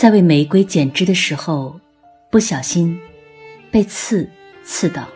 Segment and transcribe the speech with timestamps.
[0.00, 1.78] 在为玫瑰剪枝的时候，
[2.30, 2.98] 不小心
[3.70, 4.26] 被刺
[4.64, 5.06] 刺到，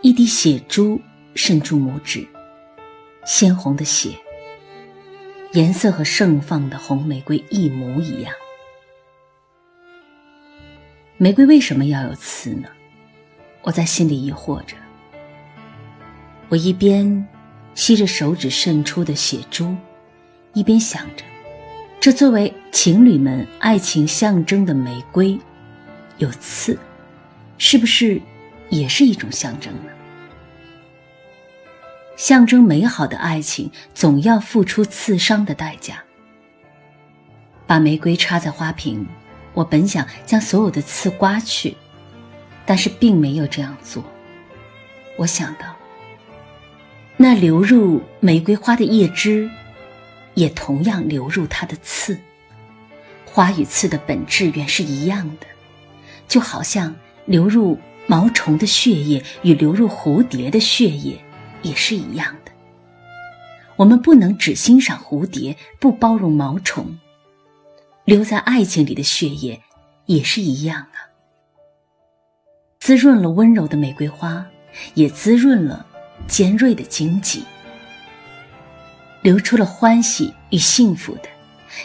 [0.00, 0.98] 一滴血珠
[1.34, 2.26] 渗出拇指，
[3.26, 4.12] 鲜红的血，
[5.52, 8.32] 颜色和盛放的红玫瑰一模一样。
[11.18, 12.70] 玫瑰为什么要有刺呢？
[13.60, 14.74] 我在心里疑惑着。
[16.48, 17.28] 我一边
[17.74, 19.76] 吸着手指渗出的血珠，
[20.54, 21.24] 一边想着。
[22.00, 25.38] 这作为情侣们爱情象征的玫瑰，
[26.16, 26.78] 有刺，
[27.58, 28.18] 是不是
[28.70, 29.92] 也是一种象征呢？
[32.16, 36.02] 象征美好的爱情，总要付出刺伤的代价。
[37.66, 39.06] 把玫瑰插在花瓶，
[39.52, 41.76] 我本想将所有的刺刮去，
[42.64, 44.02] 但是并没有这样做。
[45.18, 45.76] 我想到，
[47.18, 49.50] 那流入玫瑰花的叶汁。
[50.34, 52.18] 也同样流入它的刺。
[53.24, 55.46] 花与刺的本质原是一样的，
[56.26, 56.94] 就好像
[57.26, 61.18] 流入毛虫的血液与流入蝴蝶的血液
[61.62, 62.50] 也是一样的。
[63.76, 66.98] 我们不能只欣赏蝴蝶，不包容毛虫。
[68.04, 69.62] 留在爱情里的血液
[70.06, 71.06] 也是一样啊，
[72.80, 74.44] 滋润了温柔的玫瑰花，
[74.94, 75.86] 也滋润了
[76.26, 77.44] 尖锐的荆棘。
[79.22, 81.28] 流出了欢喜与幸福的，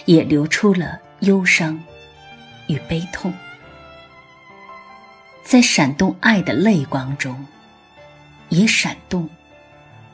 [0.06, 1.78] 也流出了忧伤
[2.68, 3.34] 与悲痛，
[5.44, 7.46] 在闪动爱的泪光中，
[8.50, 9.30] 也闪动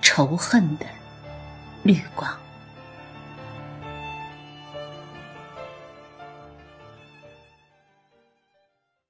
[0.02, 0.86] 仇恨的
[1.83, 2.36] 绿光。